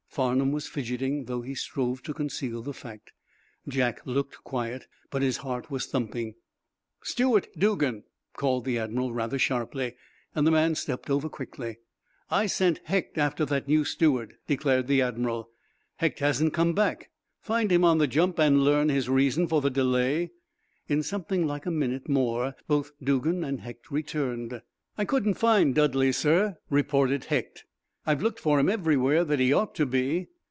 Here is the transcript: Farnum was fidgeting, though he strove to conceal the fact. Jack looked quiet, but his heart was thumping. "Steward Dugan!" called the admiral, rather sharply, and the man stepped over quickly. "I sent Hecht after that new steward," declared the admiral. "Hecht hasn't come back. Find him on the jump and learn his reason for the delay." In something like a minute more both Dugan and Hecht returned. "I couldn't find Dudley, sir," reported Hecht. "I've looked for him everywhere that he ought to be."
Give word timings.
Farnum 0.13 0.51
was 0.51 0.67
fidgeting, 0.67 1.23
though 1.23 1.39
he 1.41 1.55
strove 1.55 2.03
to 2.03 2.13
conceal 2.13 2.61
the 2.61 2.73
fact. 2.73 3.13
Jack 3.65 4.05
looked 4.05 4.43
quiet, 4.43 4.85
but 5.09 5.21
his 5.21 5.37
heart 5.37 5.71
was 5.71 5.85
thumping. 5.85 6.35
"Steward 7.01 7.47
Dugan!" 7.57 8.03
called 8.35 8.65
the 8.65 8.77
admiral, 8.77 9.13
rather 9.13 9.39
sharply, 9.39 9.95
and 10.35 10.45
the 10.45 10.51
man 10.51 10.75
stepped 10.75 11.09
over 11.09 11.29
quickly. 11.29 11.77
"I 12.29 12.47
sent 12.47 12.81
Hecht 12.83 13.17
after 13.17 13.45
that 13.45 13.69
new 13.69 13.85
steward," 13.85 14.33
declared 14.47 14.87
the 14.87 15.01
admiral. 15.01 15.49
"Hecht 15.95 16.19
hasn't 16.19 16.51
come 16.53 16.73
back. 16.73 17.09
Find 17.39 17.71
him 17.71 17.85
on 17.85 17.97
the 17.99 18.05
jump 18.05 18.37
and 18.37 18.65
learn 18.65 18.89
his 18.89 19.07
reason 19.07 19.47
for 19.47 19.61
the 19.61 19.69
delay." 19.69 20.31
In 20.89 21.03
something 21.03 21.47
like 21.47 21.65
a 21.65 21.71
minute 21.71 22.09
more 22.09 22.55
both 22.67 22.91
Dugan 23.01 23.45
and 23.45 23.61
Hecht 23.61 23.89
returned. 23.89 24.61
"I 24.97 25.05
couldn't 25.05 25.35
find 25.35 25.73
Dudley, 25.73 26.11
sir," 26.11 26.57
reported 26.69 27.23
Hecht. 27.23 27.63
"I've 28.03 28.23
looked 28.23 28.39
for 28.39 28.59
him 28.59 28.67
everywhere 28.67 29.23
that 29.23 29.37
he 29.39 29.53
ought 29.53 29.75
to 29.75 29.85
be." 29.85 30.25